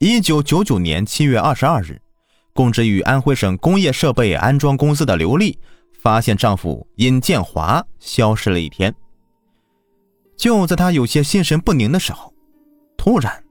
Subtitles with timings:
[0.00, 2.00] 一九九九年七月二十二日，
[2.52, 5.58] 供职于安徽省工业设备安装公司的刘丽
[6.00, 8.94] 发现丈夫尹建华消失了一天。
[10.36, 12.32] 就在她有些心神不宁的时候，
[12.96, 13.42] 突然，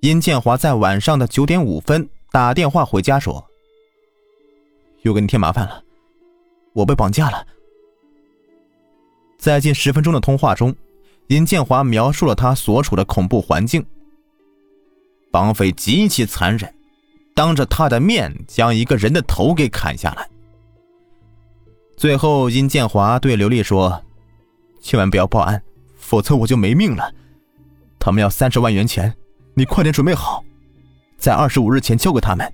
[0.00, 3.46] 尹建华在晚上的九点五分打电话回家说
[5.02, 5.80] ：“又给你添麻烦了，
[6.72, 7.46] 我被绑架了。”
[9.38, 10.74] 在近十分钟的通话中，
[11.28, 13.86] 尹建华描述了他所处的恐怖环境。
[15.34, 16.72] 绑匪极其残忍，
[17.34, 20.28] 当着他的面将一个人的头给砍下来。
[21.96, 24.00] 最后，殷建华对刘丽说
[24.80, 25.60] ：“千万不要报案，
[25.96, 27.12] 否则我就没命了。
[27.98, 29.12] 他们要三十万元钱，
[29.54, 30.44] 你快点准备好，
[31.18, 32.48] 在二十五日前交给他们。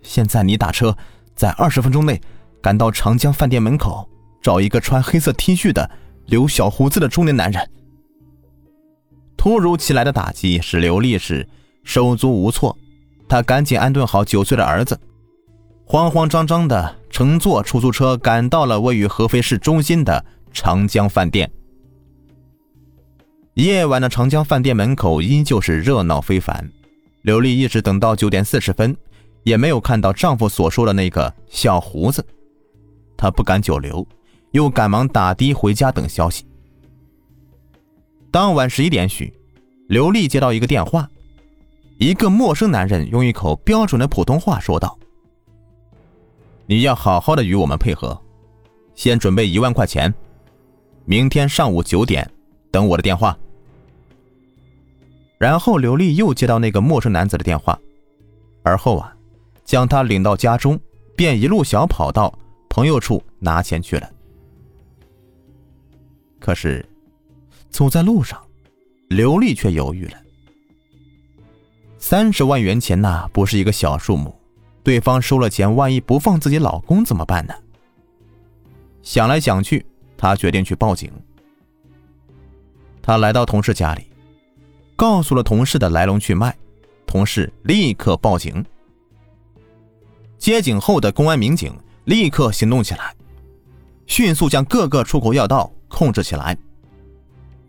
[0.00, 0.96] 现在你打车，
[1.34, 2.20] 在二十分钟内
[2.60, 4.08] 赶到长江饭店门口，
[4.40, 5.90] 找一个穿黑色 T 恤的、
[6.26, 7.68] 留小胡子的中年男人。”
[9.42, 11.44] 突如其来的打击使刘丽是
[11.82, 12.78] 手足无措，
[13.28, 14.96] 她赶紧安顿好九岁的儿子，
[15.84, 21.50] 慌慌张张的乘坐出租车赶到了位于合肥市中心的长江饭店。
[23.54, 26.70] 夜晚的长江饭店门口依旧是热闹非凡，
[27.22, 28.96] 刘丽一直等到九点四十分，
[29.42, 32.24] 也没有看到丈夫所说的那个小胡子，
[33.16, 34.06] 她不敢久留，
[34.52, 36.46] 又赶忙打的回家等消息。
[38.32, 39.30] 当晚十一点许，
[39.88, 41.06] 刘丽接到一个电话，
[41.98, 44.98] 一个陌生男人用一口标准的普通话说道
[46.64, 48.18] ：“你要好好的与我们配合，
[48.94, 50.12] 先准备一万块钱，
[51.04, 52.26] 明天上午九点
[52.70, 53.36] 等我的电话。”
[55.36, 57.78] 然后刘丽又接到那个陌生男子的电话，
[58.62, 59.14] 而后啊，
[59.62, 60.80] 将他领到家中，
[61.14, 62.32] 便一路小跑到
[62.70, 64.10] 朋友处拿钱去了。
[66.40, 66.82] 可是。
[67.72, 68.40] 走在路上，
[69.08, 70.14] 刘丽却犹豫了。
[71.98, 74.38] 三十万元钱呐，不是一个小数目，
[74.84, 77.54] 对方收了钱，万一不放自己老公怎么办呢？
[79.02, 79.84] 想来想去，
[80.16, 81.10] 她决定去报警。
[83.00, 84.04] 她来到同事家里，
[84.94, 86.54] 告诉了同事的来龙去脉，
[87.06, 88.64] 同事立刻报警。
[90.36, 91.72] 接警后的公安民警
[92.04, 93.14] 立刻行动起来，
[94.06, 96.56] 迅速将各个出口要道控制起来。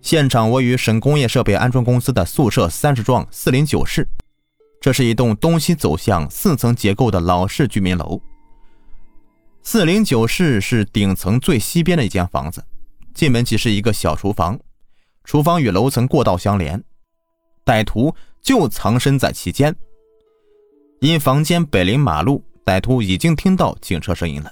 [0.04, 4.06] 现场位于省工业设备安装公司的宿舍三十幢四零九室，
[4.82, 8.22] 这是一栋东西走向四层结构的老式居民楼。
[9.64, 12.62] 四零九室是顶层最西边的一间房子，
[13.14, 14.60] 进门即是一个小厨房，
[15.24, 16.84] 厨房与楼层过道相连，
[17.64, 19.74] 歹徒就藏身在其间。
[21.00, 24.52] 因房间北临马路，歹徒已经听到警车声音了，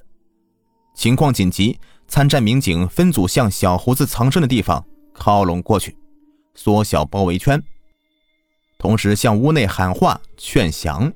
[0.95, 4.81] 情况紧急，参战民警分组向小胡子藏身的地方。
[5.13, 5.95] 靠拢过去，
[6.55, 7.61] 缩小包围圈，
[8.77, 11.11] 同时向屋内喊话劝降。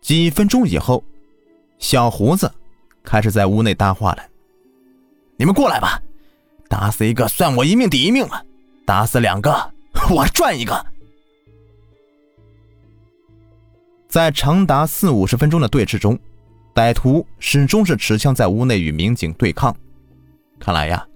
[0.00, 1.02] 几分钟以后，
[1.78, 2.52] 小胡子
[3.02, 4.22] 开始在屋内搭话了
[5.36, 6.00] ：“你们过来吧，
[6.68, 8.44] 打死一个算我一命抵一命了，
[8.84, 9.72] 打死两个
[10.10, 10.86] 我赚一个。”
[14.08, 16.18] 在长达四五十分钟的对峙中，
[16.74, 19.74] 歹徒始终是持枪在屋内与民警对抗。
[20.58, 21.06] 看来呀。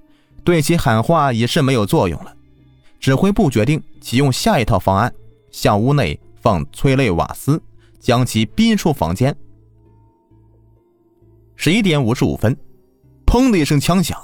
[0.49, 2.35] 对其喊话已是没有作用了，
[2.99, 5.13] 指挥部决定启用下一套方案，
[5.51, 7.61] 向屋内放催泪瓦斯，
[8.01, 9.37] 将其逼出房间。
[11.55, 12.57] 十一点五十五分，
[13.27, 14.19] 砰的一声枪响，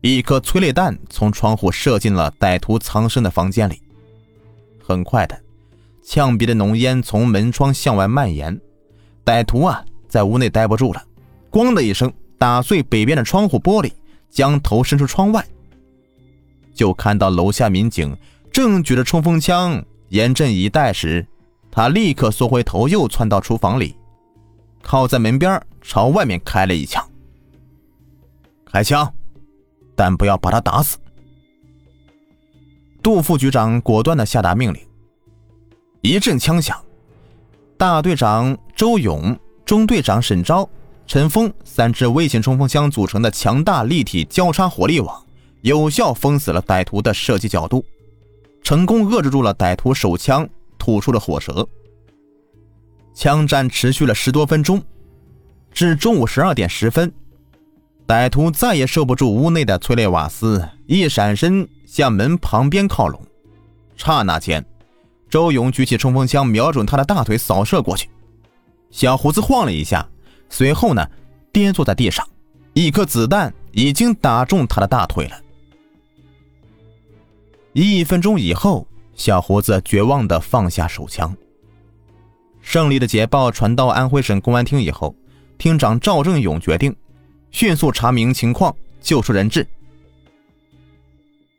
[0.00, 3.82] 一颗催泪弹从窗户射进了歹徒藏身的房间里。
[4.82, 5.38] 很快的，
[6.02, 8.58] 呛鼻的浓烟从门窗向外蔓延，
[9.22, 11.04] 歹徒啊，在屋内待不住了，
[11.50, 13.92] 咣的一声打碎北边的窗户玻璃。
[14.34, 15.46] 将头伸出窗外，
[16.74, 18.14] 就看到楼下民警
[18.50, 21.24] 正举着冲锋枪严阵以待时，
[21.70, 23.96] 他立刻缩回头，又窜到厨房里，
[24.82, 27.08] 靠在门边朝外面开了一枪。
[28.64, 29.10] 开枪，
[29.94, 30.98] 但不要把他打死。
[33.00, 34.80] 杜副局长果断的下达命令。
[36.00, 36.84] 一阵枪响，
[37.78, 40.68] 大队长周勇、中队长沈钊。
[41.06, 45.22] 陈峰三支微型冲锋枪组成的强大立体交叉火力网，
[45.60, 47.84] 有效封死了歹徒的射击角度，
[48.62, 50.48] 成功遏制住了歹徒手枪
[50.78, 51.66] 吐出的火舌。
[53.14, 54.82] 枪战持续了十多分钟，
[55.72, 57.12] 至中午十二点十分，
[58.08, 63.20] 歹徒再也受不住屋内的催泪瓦斯，一闪身向门旁边靠拢。
[63.96, 64.64] 刹那间，
[65.28, 68.08] 周勇举起冲锋枪，瞄准他的大腿扫射过去。
[68.90, 70.08] 小胡子晃了一下。
[70.48, 71.08] 随后呢，
[71.52, 72.26] 跌坐在地上，
[72.72, 75.40] 一颗子弹已经打中他的大腿了。
[77.72, 81.36] 一分钟以后，小胡子绝望地放下手枪。
[82.60, 85.14] 胜利的捷报传到安徽省公安厅以后，
[85.58, 86.94] 厅长赵正勇决定
[87.50, 89.66] 迅速查明情况，救出人质。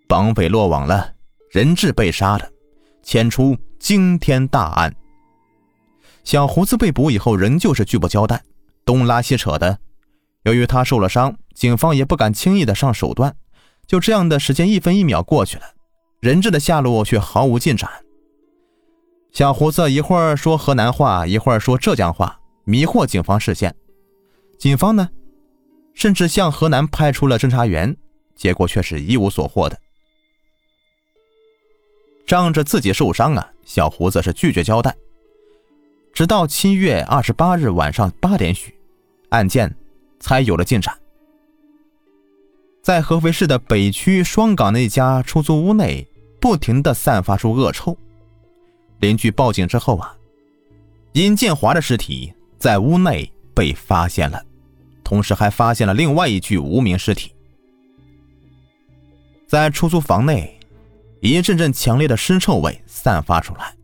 [0.08, 1.14] 绑匪落网了，
[1.52, 2.50] 人质被杀了，
[3.04, 4.96] 牵出惊天大案。
[6.24, 8.42] 小胡子被捕以后，仍旧是拒不交代，
[8.86, 9.80] 东拉西扯的。
[10.44, 13.36] 由于他受了伤，警方也不敢轻易的上手段。
[13.88, 15.64] 就这样的时间一分一秒过去了，
[16.20, 17.90] 人质的下落却毫无进展。
[19.32, 23.76] 小胡子一会儿说河南话，一会儿说浙江话，迷惑警方视线。
[24.58, 25.10] 警方呢，
[25.94, 27.96] 甚至向河南派出了侦查员，
[28.36, 29.78] 结果却是一无所获的。
[32.26, 34.96] 仗着自己受伤啊，小胡子是拒绝交代。
[36.15, 38.73] 直到七月二十八日晚上八点许，
[39.31, 39.75] 案件
[40.17, 40.97] 才有了进展。
[42.81, 46.07] 在合肥市的北区双岗那家出租屋内，
[46.39, 47.97] 不停的散发出恶臭。
[49.00, 50.15] 邻居报警之后啊，
[51.12, 54.41] 殷建华的尸体在屋内被发现了，
[55.03, 57.33] 同时还发现了另外一具无名尸体。
[59.47, 60.57] 在出租房内，
[61.19, 63.75] 一阵阵强烈的尸臭味散发出来。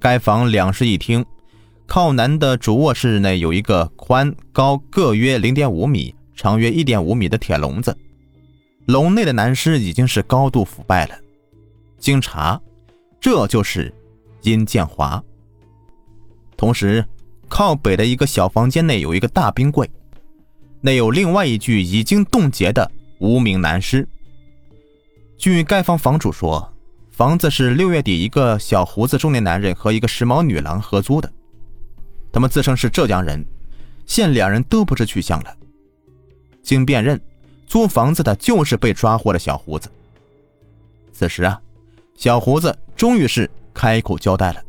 [0.00, 1.24] 该房两室一厅，
[1.92, 7.94] 靠南的主卧室内有一个宽高各约零点五米、长约一点五米的铁笼子，
[8.86, 11.14] 笼内的男尸已经是高度腐败了。
[11.98, 12.58] 经查，
[13.20, 13.92] 这就是。
[14.40, 15.22] 殷建华。
[16.56, 17.04] 同时，
[17.46, 19.90] 靠北的一个小房间内有一个大冰柜，
[20.80, 24.08] 内有另外一具已经冻结的无名男尸。
[25.36, 26.72] 据该房房主说，
[27.10, 31.30] 房子是六月底一个小胡子中年男人和一个时髦女郎合租的，
[32.32, 33.44] 他们自称是浙江人，
[34.06, 35.56] 现两人都不知去向了。
[36.62, 37.20] 经辨认，
[37.66, 39.90] 租房子的就是被抓获的小胡子。
[41.12, 41.60] 此时啊，
[42.16, 43.50] 小胡子终于是。
[43.74, 44.62] 开口交代了，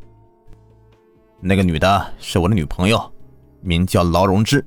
[1.42, 3.14] 那个女的是我的女朋友，
[3.60, 4.66] 名叫劳荣枝。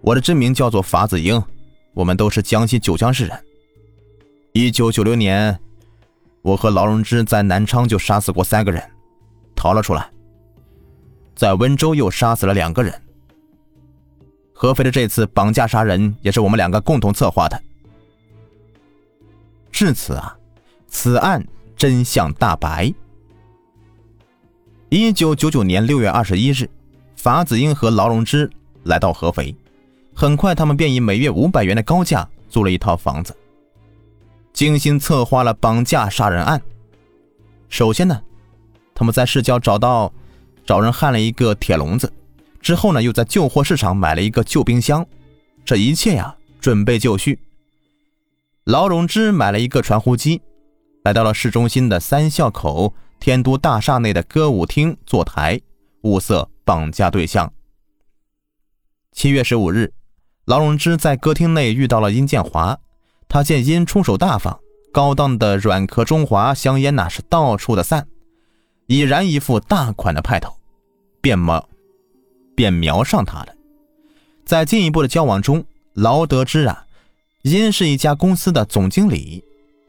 [0.00, 1.40] 我的真名叫做法子英，
[1.94, 3.44] 我们都是江西九江市人。
[4.54, 5.56] 一九九六年，
[6.42, 8.82] 我和劳荣枝在南昌就杀死过三个人，
[9.54, 10.10] 逃了出来，
[11.34, 12.92] 在温州又杀死了两个人。
[14.52, 17.60] 合肥的这次绑架杀人也是我们两个共同策划的。
[19.72, 20.36] 至此啊，
[20.86, 21.44] 此案
[21.76, 22.92] 真相大白。
[24.88, 26.68] 一九九九年六月二十一日，
[27.16, 28.48] 法子英和劳荣枝
[28.84, 29.56] 来到合肥，
[30.14, 33.34] 很快他们便以每月五百元的高价租了一套房子，
[34.52, 36.60] 精心策划了绑架杀人案。
[37.68, 38.22] 首先呢，
[38.94, 40.12] 他们在市郊找到
[40.64, 42.12] 找人焊了一个铁笼子，
[42.60, 45.06] 之后呢，又在旧货市场买了一个旧冰箱，
[45.64, 47.38] 这一切呀，准备就绪。
[48.64, 50.40] 劳荣枝买了一个传呼机，
[51.02, 52.94] 来到了市中心的三孝口。
[53.18, 55.60] 天都大厦内的歌舞厅坐台，
[56.02, 57.52] 物色绑架对象。
[59.12, 59.92] 七月十五日，
[60.44, 62.76] 劳荣枝在歌厅内遇到了殷建华。
[63.28, 64.58] 他见殷出手大方，
[64.92, 68.08] 高档的软壳中华香烟那是到处的散，
[68.86, 70.54] 已然一副大款的派头，
[71.20, 71.68] 便瞄
[72.54, 73.54] 便瞄上他了。
[74.44, 75.64] 在进一步的交往中，
[75.94, 76.86] 劳得知啊，
[77.42, 79.42] 殷是一家公司的总经理，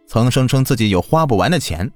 [0.08, 1.92] 曾声称自己有花不完的钱，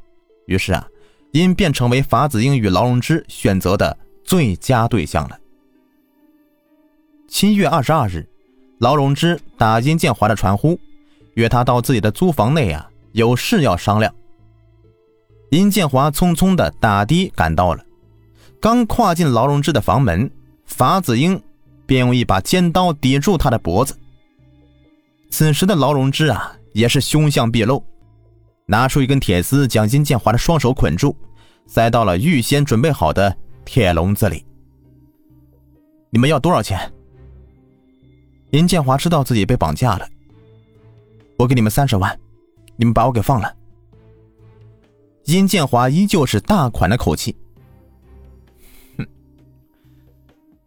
[0.46, 0.88] 于是啊。
[1.32, 5.38] 因便成为法子英与劳荣枝选择的最佳对象了。
[7.28, 8.26] 七月二十二日，
[8.80, 10.80] 劳荣枝打殷建华的传呼，
[11.34, 14.12] 约他到自己的租房内啊，有事要商量。
[15.50, 17.84] 殷建华匆匆的打的赶到了，
[18.60, 20.30] 刚跨进劳荣枝的房门，
[20.66, 21.42] 法子英
[21.86, 23.98] 便用一把尖刀抵住他的脖子。
[25.30, 27.84] 此时的劳荣枝啊，也是凶相毕露。
[28.66, 31.16] 拿出一根铁丝，将殷建华的双手捆住，
[31.66, 34.46] 塞到了预先准备好的铁笼子里。
[36.10, 36.92] 你们要多少钱？
[38.50, 40.06] 殷建华知道自己被绑架了，
[41.38, 42.18] 我给你们三十万，
[42.76, 43.54] 你们把我给放了。
[45.28, 47.36] 殷建华依旧是大款的口气。
[48.98, 49.06] 哼，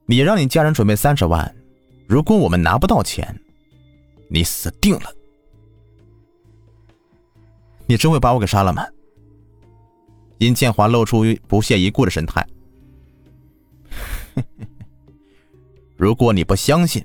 [0.05, 1.57] 你让你家人准备三十万，
[2.07, 3.35] 如果我们拿不到钱，
[4.29, 5.11] 你死定了。
[7.87, 8.87] 你真会把我给杀了吗？
[10.37, 12.47] 殷建华露出不屑一顾的神态。
[15.97, 17.03] 如果你不相信，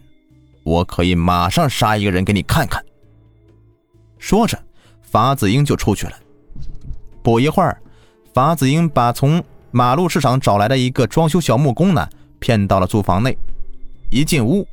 [0.63, 2.83] 我可以马上杀一个人给你看看。
[4.19, 4.61] 说着，
[5.01, 6.19] 法子英就出去了。
[7.25, 7.81] 不一会儿，
[8.35, 12.07] 法子英把从马路市场找来的一个装修小木工呢
[12.39, 13.35] 骗到了租房内。
[14.11, 14.63] 一进屋，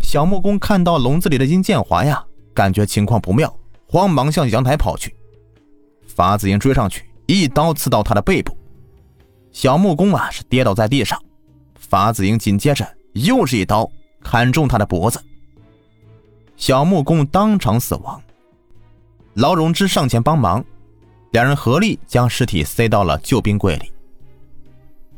[0.00, 3.52] 小木工看到笼子里的殷建华呀，感觉情况不妙，
[3.88, 5.12] 慌忙向阳台跑去。
[6.06, 8.56] 法子英追上去，一刀刺到他的背部。
[9.50, 11.20] 小木工啊是跌倒在地上，
[11.74, 13.90] 法子英紧接着又是一刀
[14.22, 15.20] 砍中他的脖子，
[16.56, 18.22] 小木工当场死亡。
[19.34, 20.64] 劳荣枝上前帮忙，
[21.36, 23.92] 两人合力将尸体塞到了救兵柜里。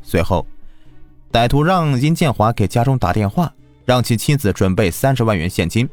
[0.01, 0.45] 随后，
[1.31, 3.53] 歹徒让殷建华给家中打电话，
[3.85, 5.89] 让其妻子准备三十万元现金。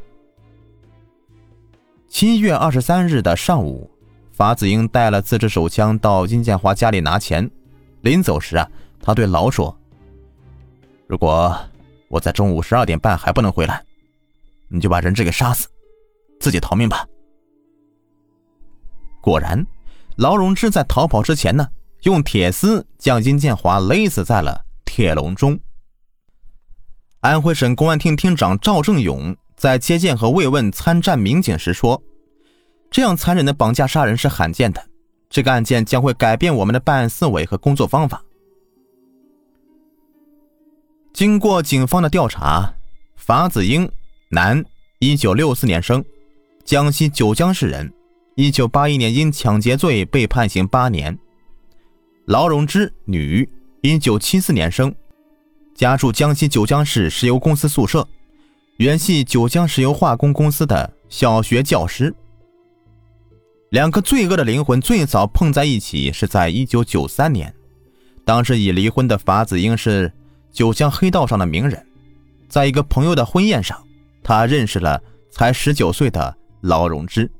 [2.08, 3.88] 七月二十三日的上午，
[4.32, 7.48] 法子英带了自制手枪到殷建华家里拿钱。
[8.00, 8.68] 临走时啊，
[9.00, 9.78] 他对劳说
[11.06, 11.56] ：“如果
[12.08, 13.80] 我在中午十二点半还不能回来，
[14.66, 15.68] 你就把人质给杀死，
[16.40, 17.06] 自己逃命吧。”
[19.22, 19.64] 果然，
[20.16, 21.68] 劳荣枝在逃跑之前呢，
[22.02, 25.58] 用铁丝将殷建华勒死在了铁笼中。
[27.20, 32.00] 安徽省公安厅厅长赵正勇在接见和慰问参战民警时说
[32.90, 34.84] ：“这样残忍的绑架杀人是罕见的，
[35.28, 38.22] 这个案件将会改变我们的办案思维和工作方法。”
[41.12, 42.72] 经过警方的调查，
[43.16, 43.90] 法子英，
[44.28, 44.62] 男，
[44.98, 46.04] 一九六四年生，
[46.64, 47.92] 江西九江市人。
[48.38, 51.18] 一九八一年因抢劫罪被判刑八年。
[52.26, 53.48] 劳荣枝，女，
[53.80, 54.94] 一九七四年生，
[55.74, 58.06] 家住江西九江市石油公司宿舍，
[58.76, 62.14] 原系九江石油化工公司的小学教师。
[63.70, 67.54] 两个罪恶的灵魂最早碰在一起是在一九九三年，
[68.22, 70.12] 当时已离婚的法子英是
[70.52, 71.86] 九江黑道上的名人，
[72.50, 73.82] 在一个朋友的婚宴上，
[74.22, 77.30] 他认识了才十九岁的劳荣枝。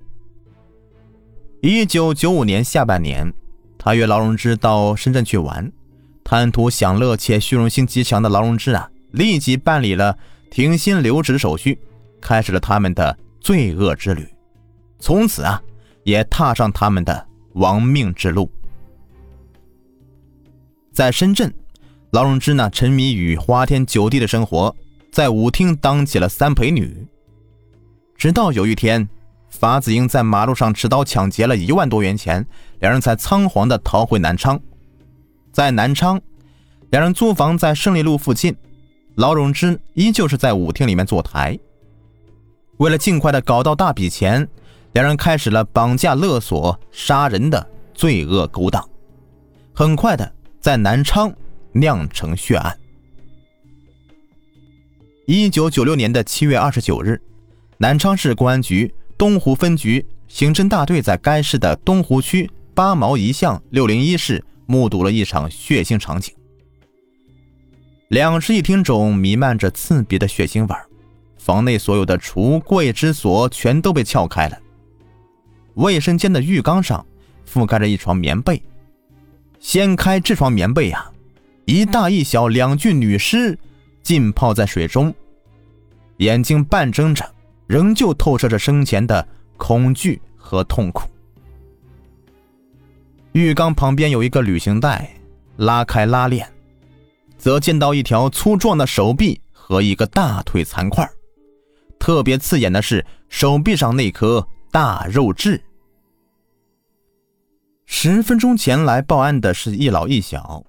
[1.69, 3.35] 一九九五年下半年，
[3.77, 5.73] 他约劳荣枝到深圳去玩，
[6.23, 10.17] 贪图享乐且虚荣心极强的劳荣枝啊，立即办理了
[10.49, 11.77] 停薪留职手续，
[12.21, 14.25] 开始了他们的罪恶之旅。
[15.01, 15.61] 从此啊，
[16.05, 18.49] 也踏上他们的亡命之路。
[20.93, 21.53] 在深圳，
[22.13, 24.73] 劳荣枝呢沉迷于花天酒地的生活，
[25.11, 27.05] 在舞厅当起了三陪女，
[28.17, 29.09] 直到有一天。
[29.57, 32.47] 法子英在马路上持刀抢劫了一万多元钱，
[32.81, 34.61] 两人才仓皇的逃回南昌。
[35.51, 36.21] 在南昌，
[36.91, 38.55] 两人租房在胜利路附近，
[39.15, 41.59] 劳荣枝依旧是在舞厅里面坐台。
[42.77, 44.47] 为了尽快的搞到大笔钱，
[44.93, 48.87] 两人开始了绑架、勒索、杀人的罪恶勾当，
[49.73, 51.33] 很快的在南昌
[51.73, 52.79] 酿成血案。
[55.27, 57.19] 一九九六年的七月二十九日，
[57.79, 58.95] 南昌市公安局。
[59.19, 66.35] 东湖分局刑侦大队在该市的东湖区八毛一巷六零一室目睹了一场血腥场景。
[68.09, 70.77] 两室一厅中弥漫着刺鼻的血腥味
[71.39, 74.59] 房内所有的橱柜之锁全都被撬开了，
[75.75, 77.05] 卫生间的浴缸上
[77.49, 78.61] 覆盖着一床棉被。
[79.59, 81.11] 掀开这床棉被呀，
[81.65, 83.59] 一大一小两具女尸
[84.03, 85.15] 浸泡在水中，
[86.19, 87.25] 眼睛半睁着。
[87.67, 91.09] 仍旧透射着生前的恐惧和痛苦。
[93.33, 95.15] 浴缸旁边有一个旅行袋，
[95.57, 96.51] 拉开拉链，
[97.37, 101.09] 则见到一条粗壮的手臂和一个大腿残块。
[101.99, 105.61] 特别刺眼的是手臂上那颗大肉痣。
[107.85, 110.65] 十分钟前来报案的是一老一小，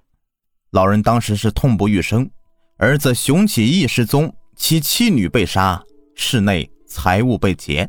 [0.70, 2.28] 老人当时是痛不欲生，
[2.76, 5.82] 儿子熊启义失踪，其妻女被杀，
[6.14, 6.70] 室内。
[6.88, 7.88] 财物被劫，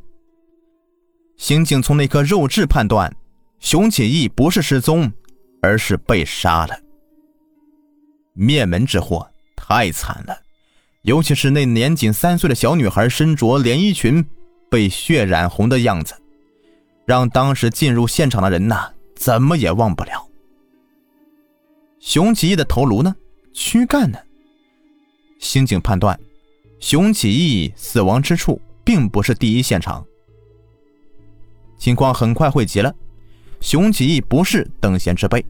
[1.38, 3.12] 刑警从那颗肉痣判断，
[3.60, 5.10] 熊启义不是失踪，
[5.62, 6.78] 而是被杀了。
[8.34, 9.26] 灭门之祸
[9.56, 10.38] 太惨了，
[11.04, 14.24] 尤其是那年仅三岁的小女孩身着连衣裙
[14.70, 16.14] 被血染红的样子，
[17.06, 20.28] 让当时进入现场的人呐怎么也忘不了。
[22.02, 23.16] 熊启义的头颅呢？
[23.54, 24.20] 躯干呢？
[25.40, 26.20] 刑警判断，
[26.82, 28.62] 熊启义死亡之处。
[28.84, 30.06] 并不是第一现场，
[31.78, 32.94] 情况很快汇集了。
[33.60, 35.46] 熊启义不是等闲之辈，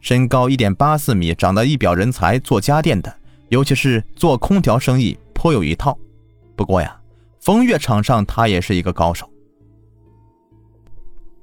[0.00, 3.16] 身高一点八四米，长得一表人才，做家电的，
[3.48, 5.96] 尤其是做空调生意颇有一套。
[6.56, 7.00] 不过呀，
[7.40, 9.30] 风月场上他也是一个高手。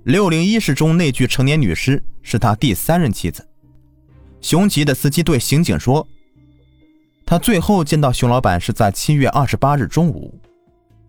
[0.03, 3.48] 六零一室中那具成年女尸是他第三任妻子。
[4.42, 6.06] 熊启义的司机对刑警说，
[7.25, 10.38] 他最后见到熊老板是在七月二十八日中午。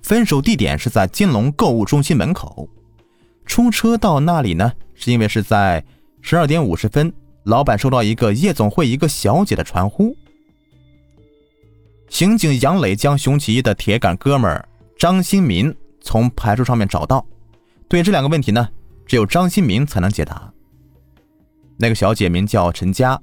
[0.05, 2.69] 分手地点是在金龙购物中心门口，
[3.47, 5.83] 出车到那里呢，是因为是在
[6.21, 7.11] 十二点五十分，
[7.45, 10.15] 老板收到一个夜总会一个小姐的传呼。
[12.11, 14.63] 刑警杨磊将熊启义的铁杆哥们
[14.99, 17.27] 张新民从牌桌上面找到，
[17.89, 18.69] 对这两个问题呢，
[19.07, 20.53] 只有张新民才能解答。
[21.79, 23.19] 那个小姐名叫陈佳，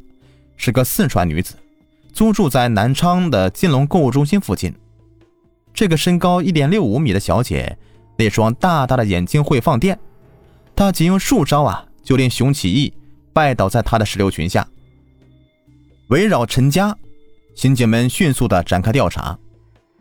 [0.57, 1.53] 是个四川女子，
[2.11, 4.73] 租住在南昌的金龙购物中心附近。
[5.73, 7.77] 这个身高一点六五米的小姐，
[8.17, 9.97] 那双大大的眼睛会放电，
[10.75, 12.93] 她仅用数招啊，就令熊起义
[13.33, 14.67] 拜倒在她的石榴裙下。
[16.07, 16.95] 围绕陈家，
[17.55, 19.37] 刑警们迅速的展开调查，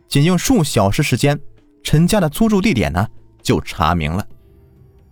[0.07, 1.39] 仅用数小时时间，
[1.83, 3.07] 陈家的租住地点呢
[3.41, 4.27] 就查明了：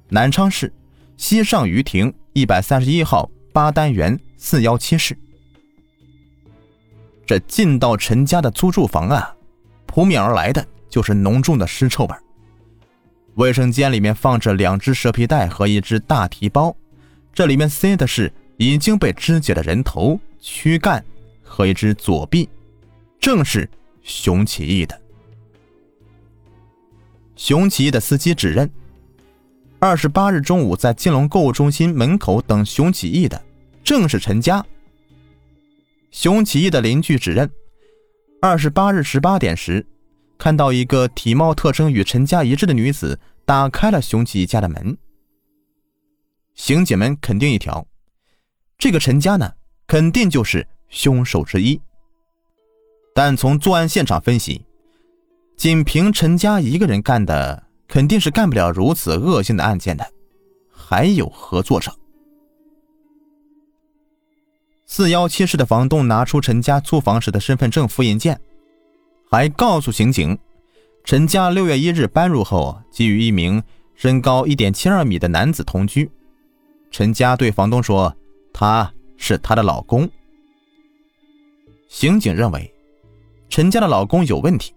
[0.10, 0.74] 南昌市
[1.16, 5.18] 西上余亭一百三十一号八单元四幺七室。
[7.26, 9.36] 这进到陈家的租住房啊，
[9.90, 12.16] 扑面而来的就是浓重的尸臭味。
[13.36, 16.76] 卫生间里面放着两只蛇皮袋和一只大提包，
[17.34, 20.20] 这里面塞的是已经被肢解的人头。
[20.42, 21.04] 躯干
[21.44, 22.48] 和一只左臂，
[23.20, 23.70] 正是
[24.04, 25.02] 熊起义的。
[27.36, 28.70] 熊起义的司机指认，
[29.80, 33.42] 二十八日中午在金龙购物中心门口等熊起义的，
[33.84, 34.66] 正是陈家。
[36.12, 37.50] 熊起义的邻居指认，
[38.42, 39.86] 二十八日十八点时，
[40.38, 44.98] 看到一个体貌特征与陈家一致的女子打开了熊吉家的门。
[46.56, 47.86] 刑警们肯定一条，
[48.78, 49.52] 这个陈家呢？
[49.86, 51.82] 肯定就是凶手之一，
[53.14, 54.66] 但从作案现场分析，
[55.58, 60.10] 仅凭陈家一个人干的，肯定是干不了如此恶性的案件的，
[60.72, 61.92] 还有合作者。
[64.92, 68.42] 四幺七室的房东拿出陈家租房时的身份证复印件，
[69.30, 70.36] 还告诉刑警，
[71.04, 73.62] 陈家六月一日搬入后，即与一名
[73.94, 76.10] 身高一点七二米的男子同居。
[76.90, 78.14] 陈家对房东说，
[78.52, 78.92] 他。
[79.22, 80.10] 是她的老公。
[81.90, 82.74] 刑警认为，
[83.50, 84.74] 陈家的老公有问题，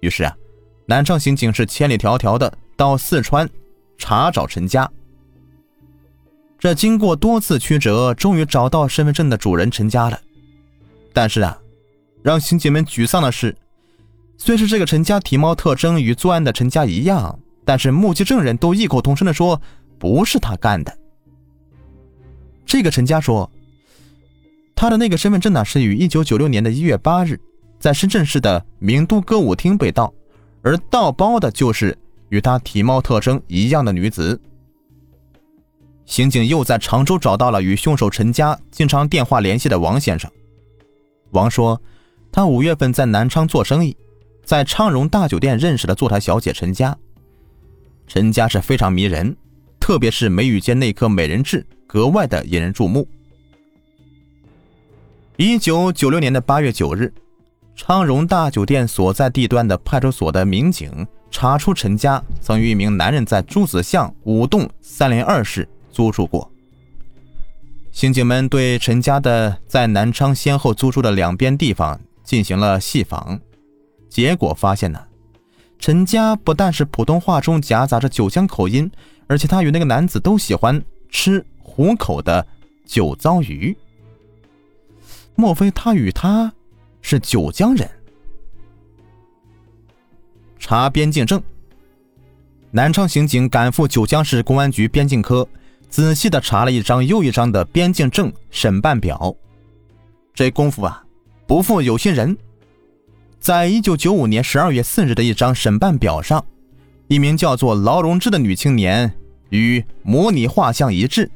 [0.00, 0.36] 于是啊，
[0.84, 3.48] 南昌刑警是千里迢迢的到四川
[3.96, 4.90] 查找陈家。
[6.58, 10.20] 这经过多次曲折，终于找到身份证的主人陈家了。
[11.12, 11.58] 但是啊，
[12.22, 13.56] 让刑警们沮丧的是，
[14.36, 19.60] 虽是这个陈家体貌特征与作案的陈家一样，但是目击证人都异口同声的说
[19.98, 20.98] 不是他干的。
[22.66, 23.50] 这个陈家说。
[24.80, 27.36] 他的那个身份证呢，是于一九九六年的一月八日，
[27.80, 30.14] 在深圳市的名都歌舞厅被盗，
[30.62, 34.40] 而盗包的就是与他体貌特征一样的女子。
[36.08, 40.28] 刑警又在常州找到了与凶手陈家经常电话联系的王先生。
[41.32, 41.78] 王说，
[42.32, 43.94] 他五月份在南昌做生意，
[44.42, 46.96] 在昌荣大酒店认识了坐台小姐陈家。
[48.06, 49.36] 陈家是非常迷人，
[49.78, 53.06] 特别是眉宇间那颗美人痣，格外的引人注目。
[55.36, 57.12] 一九九六年的八月九日，
[57.76, 66.50] 昌荣大酒店所在地段的派出所的民警查出陈家曾与一名男人在朱子巷五栋三连二室租住过。
[67.92, 73.40] 刑警们对陈家的在南昌先后租住的两边地方进行了细访，
[74.08, 75.04] 结果发现呢，
[75.78, 78.90] 陈家不但是普通话中夹杂着九江口音，
[79.26, 82.46] 而且他与那个男子都喜欢吃虎口的
[82.86, 83.76] 酒糟鱼。
[85.34, 86.52] 莫非他与他
[87.00, 87.88] 是九江人？
[90.58, 91.42] 查边境证。
[92.70, 95.48] 南昌刑警赶赴九江市公安局边境科，
[95.88, 99.34] 仔细的查了一张又一张的边境证审办表。
[100.34, 101.04] 这功夫啊，
[101.46, 102.36] 不负有心人，
[103.40, 106.44] 在一九九五年十二月四日的一张审办表上，
[107.08, 109.12] 一名叫做劳荣枝的女青年
[109.50, 111.30] 与模拟画像一致，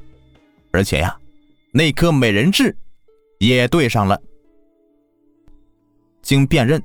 [0.70, 1.16] 而且呀，
[1.72, 2.76] 那颗美人痣。
[3.38, 4.22] 也对上了。
[6.22, 6.80] 经辨认，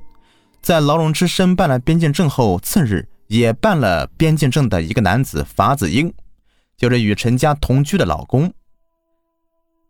[0.60, 6.12] 在劳荣枝申办了边境证后，次日也办了边境证的一个男子法子英，
[6.78, 8.50] 就是与陈家同居的老公。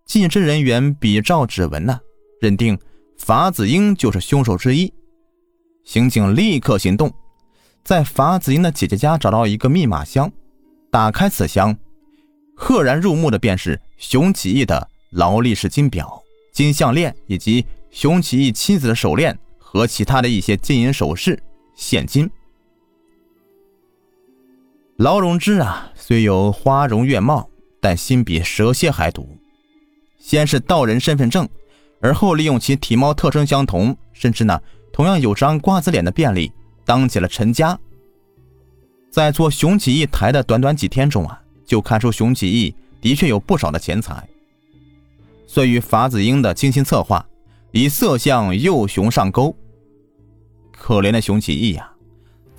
[0.06, 2.00] 技侦人员比照指纹呢，
[2.40, 2.76] 认定
[3.18, 4.92] 法子英就是凶手之一。
[5.84, 7.12] 刑警立刻行动，
[7.84, 10.32] 在法子英的姐姐家找到一个密码箱，
[10.90, 11.76] 打开此箱，
[12.56, 16.22] 赫然入目的便是熊起义的劳力士金表。
[16.52, 21.40] 金项链以及熊起义妻子的手链和其他的一些金银首饰、
[21.76, 22.28] 现金。
[24.98, 27.48] 劳荣枝啊，虽有花容月貌，
[27.80, 29.38] 但心比蛇蝎还毒。
[30.18, 31.48] 先是盗人身份证，
[32.00, 34.60] 而后利用其体貌特征相同，甚至呢
[34.92, 36.52] 同样有张瓜子脸的便利，
[36.84, 37.78] 当起了陈家。
[39.08, 44.28] 在做熊起义台的短短几天中啊，就看出熊起义的确有不少的钱财。
[45.46, 47.24] 遂与法子英的精心策划，
[47.70, 49.56] 以色相诱熊上钩。
[50.72, 51.88] 可怜的熊起义呀，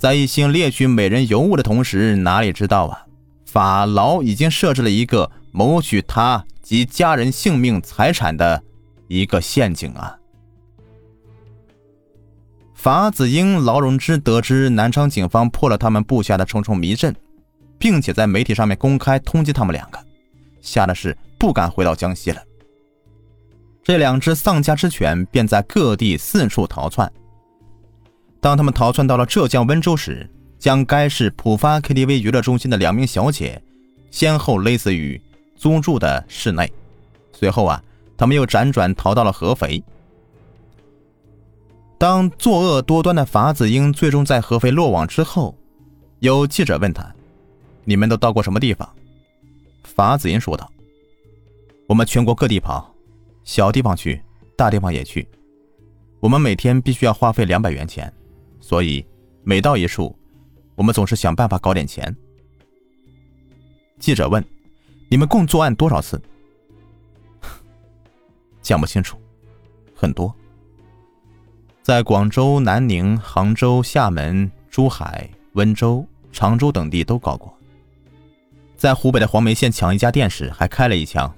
[0.00, 3.04] 在一心猎取美人尤物的同时，哪里知道啊，
[3.44, 8.62] 法牢已经设置了一个谋取他及家人性命财产的
[9.08, 10.16] 一个陷阱啊！
[12.72, 17.14] 法子英、劳荣枝得知南昌警方破了他们布下的重重迷阵，
[17.78, 19.98] 并且在媒体上面公开通缉他们两个，
[20.62, 22.42] 吓得是不敢回到江西了。
[23.82, 27.12] 这两只丧家之犬便在各地四处逃窜。
[28.40, 33.62] 当他们逃窜到了浙江温州时，将该市浦发 KTV 娱乐中心的两名小姐
[34.10, 35.20] 先后勒死于
[35.56, 36.70] 租住的室内。
[37.32, 37.82] 随后啊，
[38.16, 39.82] 他们又辗转逃到了合肥。
[41.98, 45.54] 当作恶多端的法子英最终在合肥落网之后，
[46.20, 47.14] 有记者问他
[47.84, 48.88] ：“你们都到过什么地方？”
[49.84, 50.70] 法子英说道
[51.86, 52.94] ：“我们全国各地跑，
[53.44, 54.22] 小地方去，
[54.56, 55.28] 大地方也去。
[56.20, 58.10] 我们每天必须要花费两百元钱，
[58.60, 59.04] 所以
[59.42, 60.16] 每到一处，
[60.74, 62.14] 我们总是想办法搞点钱。”
[63.98, 64.44] 记者问
[65.10, 66.20] ：“你们共作案多少次？”
[68.62, 69.18] 讲不清楚，
[69.94, 70.34] 很多。
[71.82, 77.52] 在广州、南宁、杭州、厦门、珠海、温州、常州等地都搞过。
[78.76, 81.30] 在湖北的黄梅县抢一家店时，还开了一枪，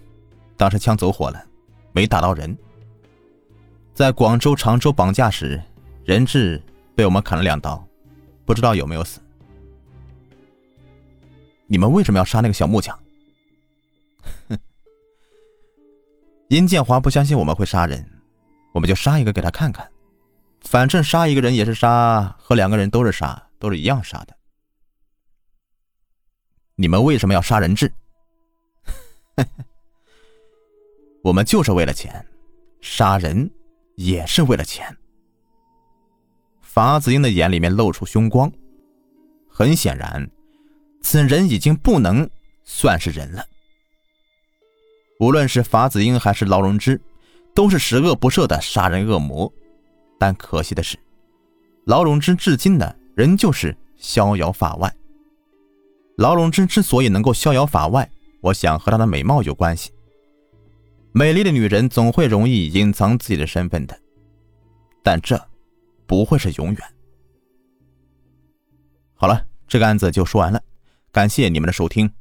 [0.56, 1.44] 当时枪走火了，
[1.92, 2.56] 没打到人。
[3.94, 5.60] 在广州、常州绑架时，
[6.04, 6.62] 人质
[6.94, 7.86] 被我们砍了两刀，
[8.44, 9.20] 不知道有没有死。
[11.66, 12.98] 你们为什么要杀那个小木匠？
[14.48, 14.58] 哼，
[16.48, 18.06] 殷建华不相信我们会杀人，
[18.72, 19.90] 我们就杀一个给他看看。
[20.60, 24.36] 反正杀一个人也是杀，和两个人都是杀，都是一样杀的。
[26.74, 27.92] 你们为什么要杀人质？
[31.24, 32.24] 我们就是为了钱，
[32.80, 33.50] 杀人
[33.96, 34.94] 也是为了钱。
[36.72, 38.50] 法子英的眼里面露出凶光，
[39.46, 40.26] 很显然，
[41.02, 42.26] 此人已经不能
[42.64, 43.44] 算是人了。
[45.20, 46.98] 无论是法子英还是劳荣枝，
[47.54, 49.52] 都是十恶不赦的杀人恶魔。
[50.18, 50.98] 但可惜的是，
[51.84, 54.90] 劳荣枝至今呢仍旧是逍遥法外。
[56.16, 59.90] 劳荣枝之所以能够逍遥法外，我想和她的美貌有关系。
[61.12, 63.94] 美丽的女人总会容易隐藏自己的身份的，
[65.02, 65.38] 但这
[66.12, 66.78] 不会是永远。
[69.14, 70.62] 好了，这个案子就说完了，
[71.10, 72.12] 感谢你们的收听。